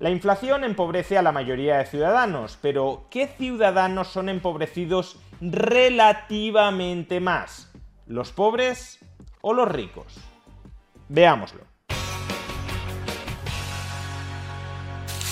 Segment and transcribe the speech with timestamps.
[0.00, 7.70] La inflación empobrece a la mayoría de ciudadanos, pero ¿qué ciudadanos son empobrecidos relativamente más?
[8.06, 8.98] ¿Los pobres
[9.42, 10.18] o los ricos?
[11.10, 11.64] Veámoslo.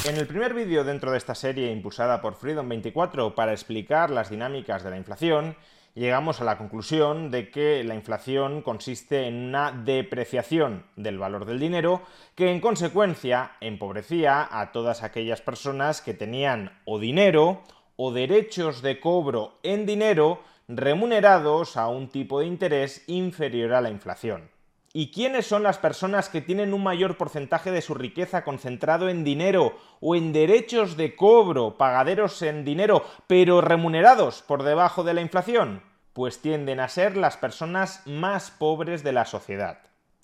[0.04, 4.84] En el primer vídeo dentro de esta serie impulsada por Freedom24 para explicar las dinámicas
[4.84, 5.56] de la inflación,
[5.98, 11.58] llegamos a la conclusión de que la inflación consiste en una depreciación del valor del
[11.58, 12.02] dinero
[12.36, 17.62] que en consecuencia empobrecía a todas aquellas personas que tenían o dinero
[17.96, 23.90] o derechos de cobro en dinero remunerados a un tipo de interés inferior a la
[23.90, 24.50] inflación.
[24.92, 29.24] ¿Y quiénes son las personas que tienen un mayor porcentaje de su riqueza concentrado en
[29.24, 35.20] dinero o en derechos de cobro, pagaderos en dinero, pero remunerados por debajo de la
[35.20, 35.87] inflación?
[36.18, 39.78] Pues tienden a ser las personas más pobres de la sociedad.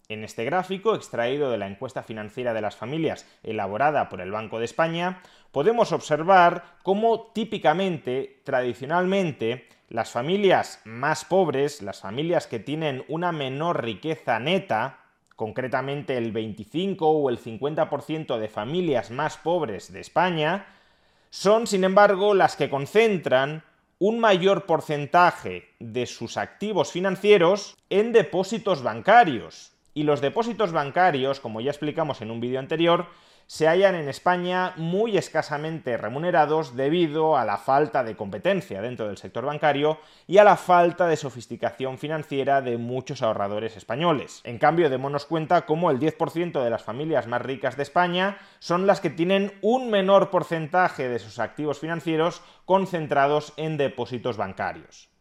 [0.09, 4.59] En este gráfico, extraído de la encuesta financiera de las familias elaborada por el Banco
[4.59, 5.23] de España,
[5.53, 13.85] podemos observar cómo típicamente, tradicionalmente, las familias más pobres, las familias que tienen una menor
[13.85, 14.99] riqueza neta,
[15.37, 20.67] concretamente el 25 o el 50% de familias más pobres de España,
[21.31, 23.63] son, sin embargo, las que concentran
[23.99, 29.73] un mayor porcentaje de sus activos financieros en depósitos bancarios.
[29.95, 33.07] Y los depósitos bancarios, como ya explicamos en un vídeo anterior,
[33.47, 39.17] se hallan en España muy escasamente remunerados debido a la falta de competencia dentro del
[39.17, 44.41] sector bancario y a la falta de sofisticación financiera de muchos ahorradores españoles.
[44.45, 48.87] En cambio, démonos cuenta cómo el 10% de las familias más ricas de España son
[48.87, 55.14] las que tienen un menor porcentaje de sus activos financieros concentrados en depósitos bancarios.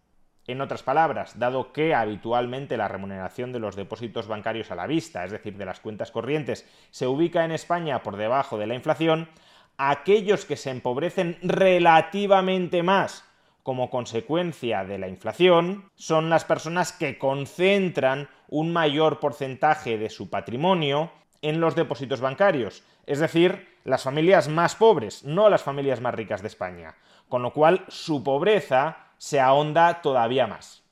[0.45, 5.23] En otras palabras, dado que habitualmente la remuneración de los depósitos bancarios a la vista,
[5.23, 9.29] es decir, de las cuentas corrientes, se ubica en España por debajo de la inflación,
[9.77, 13.23] aquellos que se empobrecen relativamente más
[13.63, 20.29] como consecuencia de la inflación son las personas que concentran un mayor porcentaje de su
[20.29, 21.11] patrimonio
[21.41, 26.41] en los depósitos bancarios, es decir, las familias más pobres, no las familias más ricas
[26.41, 26.95] de España,
[27.29, 30.83] con lo cual su pobreza se ahonda todavía más.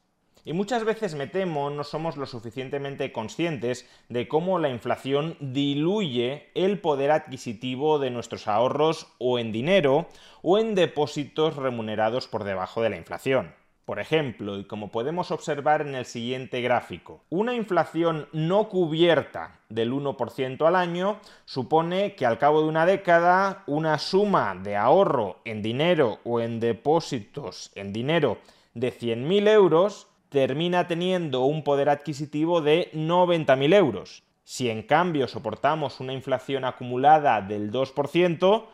[0.44, 6.50] Y muchas veces me temo no somos lo suficientemente conscientes de cómo la inflación diluye
[6.56, 10.08] el poder adquisitivo de nuestros ahorros o en dinero
[10.42, 13.54] o en depósitos remunerados por debajo de la inflación.
[13.92, 19.92] Por ejemplo, y como podemos observar en el siguiente gráfico, una inflación no cubierta del
[19.92, 25.62] 1% al año supone que al cabo de una década una suma de ahorro en
[25.62, 28.38] dinero o en depósitos en dinero
[28.76, 34.24] de 100.000 euros termina teniendo un poder adquisitivo de 90.000 euros.
[34.46, 38.68] Si en cambio soportamos una inflación acumulada del 2%,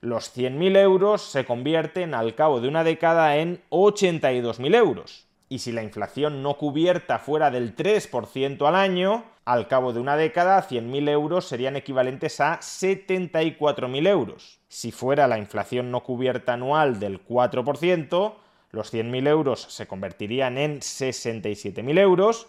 [0.00, 5.26] los 100.000 euros se convierten al cabo de una década en 82.000 euros.
[5.48, 10.16] Y si la inflación no cubierta fuera del 3% al año, al cabo de una
[10.16, 14.60] década 100.000 euros serían equivalentes a 74.000 euros.
[14.68, 18.34] Si fuera la inflación no cubierta anual del 4%,
[18.70, 22.48] los 100.000 euros se convertirían en 67.000 euros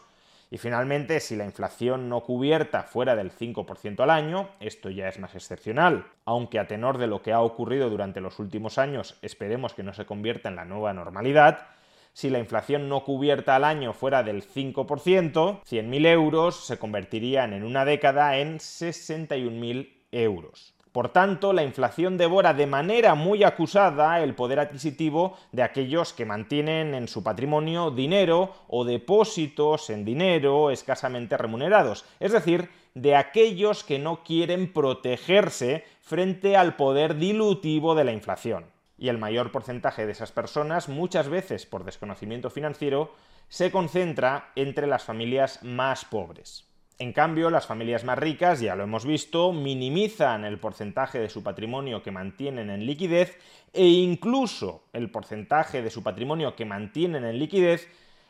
[0.51, 5.19] y finalmente, si la inflación no cubierta fuera del 5% al año, esto ya es
[5.19, 9.73] más excepcional, aunque a tenor de lo que ha ocurrido durante los últimos años esperemos
[9.73, 11.67] que no se convierta en la nueva normalidad,
[12.13, 17.63] si la inflación no cubierta al año fuera del 5%, 100.000 euros se convertirían en
[17.63, 20.73] una década en 61.000 euros.
[20.91, 26.25] Por tanto, la inflación devora de manera muy acusada el poder adquisitivo de aquellos que
[26.25, 33.83] mantienen en su patrimonio dinero o depósitos en dinero escasamente remunerados, es decir, de aquellos
[33.83, 38.65] que no quieren protegerse frente al poder dilutivo de la inflación.
[38.97, 43.13] Y el mayor porcentaje de esas personas, muchas veces por desconocimiento financiero,
[43.47, 46.68] se concentra entre las familias más pobres.
[47.01, 51.41] En cambio, las familias más ricas, ya lo hemos visto, minimizan el porcentaje de su
[51.43, 53.39] patrimonio que mantienen en liquidez
[53.71, 57.87] e incluso el porcentaje de su patrimonio que mantienen en liquidez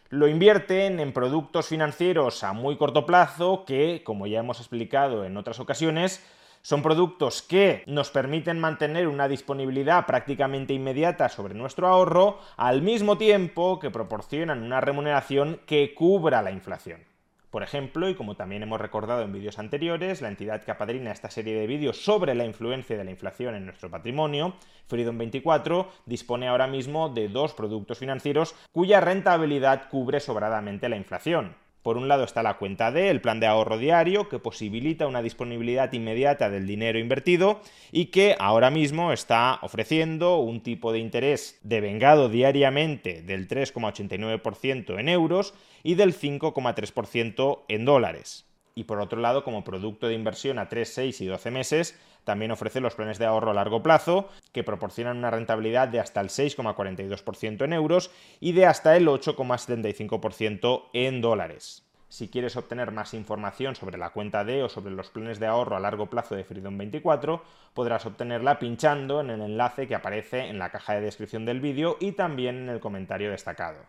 [0.09, 5.35] Lo invierten en productos financieros a muy corto plazo que, como ya hemos explicado en
[5.37, 6.23] otras ocasiones,
[6.61, 13.17] son productos que nos permiten mantener una disponibilidad prácticamente inmediata sobre nuestro ahorro, al mismo
[13.17, 17.08] tiempo que proporcionan una remuneración que cubra la inflación.
[17.49, 21.31] Por ejemplo, y como también hemos recordado en vídeos anteriores, la entidad que apadrina esta
[21.31, 24.53] serie de vídeos sobre la influencia de la inflación en nuestro patrimonio,
[24.87, 31.55] Freedom24, dispone ahora mismo de dos productos financieros cuya rentabilidad cubre sobradamente la inflación.
[31.89, 35.23] Por un lado está la cuenta D, el plan de ahorro diario, que posibilita una
[35.23, 41.57] disponibilidad inmediata del dinero invertido y que ahora mismo está ofreciendo un tipo de interés
[41.63, 48.45] devengado diariamente del 3,89% en euros y del 5,3% en dólares.
[48.75, 52.51] Y por otro lado, como producto de inversión a 3, 6 y 12 meses, también
[52.51, 56.29] ofrece los planes de ahorro a largo plazo, que proporcionan una rentabilidad de hasta el
[56.29, 61.85] 6,42% en euros y de hasta el 8,75% en dólares.
[62.09, 65.75] Si quieres obtener más información sobre la cuenta D o sobre los planes de ahorro
[65.75, 67.41] a largo plazo de Freedom24,
[67.75, 71.97] podrás obtenerla pinchando en el enlace que aparece en la caja de descripción del vídeo
[71.99, 73.81] y también en el comentario destacado.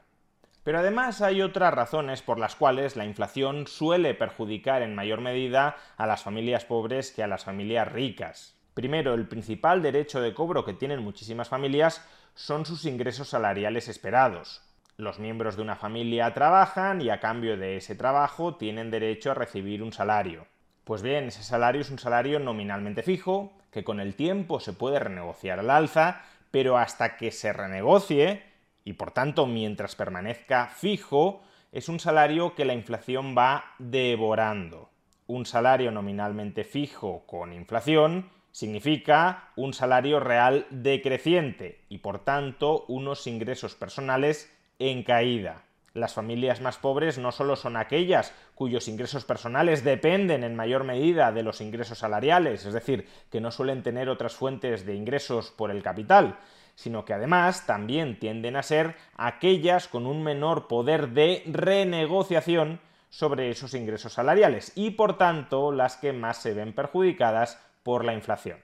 [0.63, 5.77] Pero además hay otras razones por las cuales la inflación suele perjudicar en mayor medida
[5.97, 8.60] a las familias pobres que a las familias ricas.
[8.75, 14.63] Primero, el principal derecho de cobro que tienen muchísimas familias son sus ingresos salariales esperados.
[14.97, 19.35] Los miembros de una familia trabajan y a cambio de ese trabajo tienen derecho a
[19.35, 20.47] recibir un salario.
[20.85, 24.99] Pues bien, ese salario es un salario nominalmente fijo, que con el tiempo se puede
[24.99, 28.43] renegociar al alza, pero hasta que se renegocie,
[28.85, 31.43] y por tanto mientras permanezca fijo,
[31.73, 34.91] es un salario que la inflación va devorando.
[35.27, 43.27] Un salario nominalmente fijo con inflación significa un salario real decreciente y por tanto unos
[43.27, 45.65] ingresos personales en caída.
[45.93, 51.33] Las familias más pobres no solo son aquellas cuyos ingresos personales dependen en mayor medida
[51.33, 55.73] de los ingresos salariales, es decir, que no suelen tener otras fuentes de ingresos por
[55.73, 56.39] el capital,
[56.77, 63.51] sino que además también tienden a ser aquellas con un menor poder de renegociación sobre
[63.51, 68.59] esos ingresos salariales y por tanto las que más se ven perjudicadas por la inflación.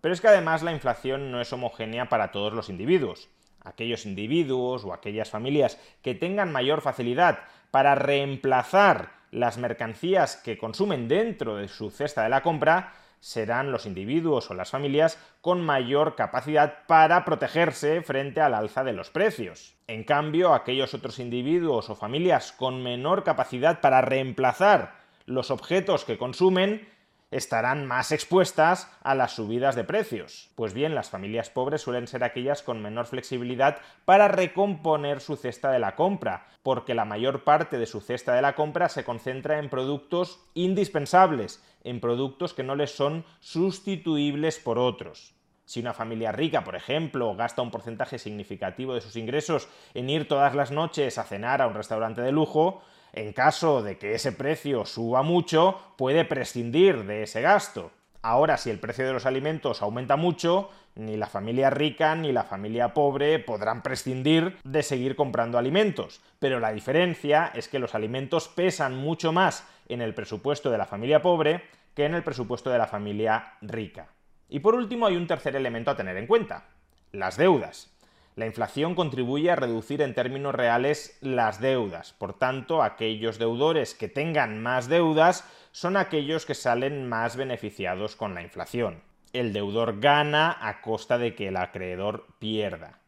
[0.00, 3.28] Pero es que además la inflación no es homogénea para todos los individuos.
[3.64, 7.38] Aquellos individuos o aquellas familias que tengan mayor facilidad
[7.70, 12.92] para reemplazar las mercancías que consumen dentro de su cesta de la compra
[13.22, 18.92] serán los individuos o las familias con mayor capacidad para protegerse frente al alza de
[18.92, 19.74] los precios.
[19.86, 26.18] En cambio, aquellos otros individuos o familias con menor capacidad para reemplazar los objetos que
[26.18, 26.88] consumen
[27.32, 30.50] estarán más expuestas a las subidas de precios.
[30.54, 35.72] Pues bien, las familias pobres suelen ser aquellas con menor flexibilidad para recomponer su cesta
[35.72, 39.58] de la compra, porque la mayor parte de su cesta de la compra se concentra
[39.58, 45.34] en productos indispensables, en productos que no les son sustituibles por otros.
[45.64, 50.28] Si una familia rica, por ejemplo, gasta un porcentaje significativo de sus ingresos en ir
[50.28, 52.82] todas las noches a cenar a un restaurante de lujo,
[53.12, 57.90] en caso de que ese precio suba mucho, puede prescindir de ese gasto.
[58.22, 62.44] Ahora, si el precio de los alimentos aumenta mucho, ni la familia rica ni la
[62.44, 66.20] familia pobre podrán prescindir de seguir comprando alimentos.
[66.38, 70.86] Pero la diferencia es que los alimentos pesan mucho más en el presupuesto de la
[70.86, 71.62] familia pobre
[71.94, 74.08] que en el presupuesto de la familia rica.
[74.48, 76.64] Y por último hay un tercer elemento a tener en cuenta,
[77.10, 77.91] las deudas.
[78.34, 82.14] La inflación contribuye a reducir en términos reales las deudas.
[82.14, 88.34] Por tanto, aquellos deudores que tengan más deudas son aquellos que salen más beneficiados con
[88.34, 89.02] la inflación.
[89.34, 93.00] El deudor gana a costa de que el acreedor pierda.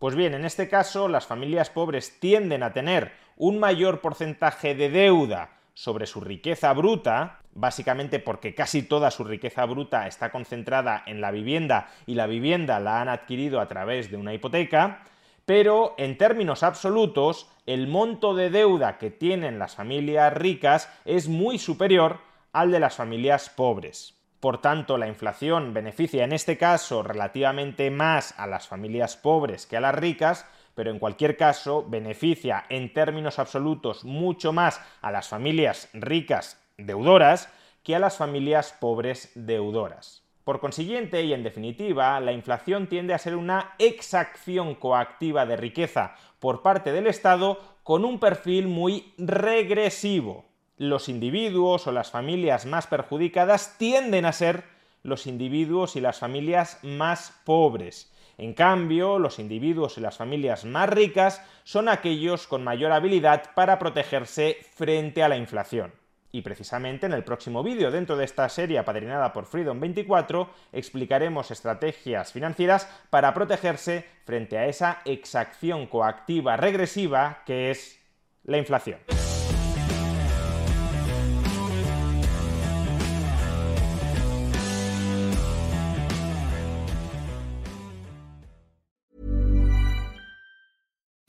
[0.00, 4.90] Pues bien, en este caso, las familias pobres tienden a tener un mayor porcentaje de
[4.90, 11.20] deuda sobre su riqueza bruta, básicamente porque casi toda su riqueza bruta está concentrada en
[11.20, 15.04] la vivienda y la vivienda la han adquirido a través de una hipoteca,
[15.46, 21.58] pero en términos absolutos el monto de deuda que tienen las familias ricas es muy
[21.58, 22.20] superior
[22.52, 24.14] al de las familias pobres.
[24.40, 29.76] Por tanto, la inflación beneficia en este caso relativamente más a las familias pobres que
[29.76, 35.28] a las ricas, pero en cualquier caso beneficia en términos absolutos mucho más a las
[35.28, 37.48] familias ricas deudoras
[37.82, 40.22] que a las familias pobres deudoras.
[40.44, 46.16] Por consiguiente, y en definitiva, la inflación tiende a ser una exacción coactiva de riqueza
[46.40, 50.46] por parte del Estado con un perfil muy regresivo.
[50.76, 54.64] Los individuos o las familias más perjudicadas tienden a ser
[55.04, 58.11] los individuos y las familias más pobres,
[58.42, 63.78] En cambio, los individuos y las familias más ricas son aquellos con mayor habilidad para
[63.78, 65.92] protegerse frente a la inflación.
[66.32, 72.32] Y precisamente en el próximo vídeo, dentro de esta serie apadrinada por Freedom24, explicaremos estrategias
[72.32, 78.00] financieras para protegerse frente a esa exacción coactiva regresiva que es
[78.42, 78.98] la inflación.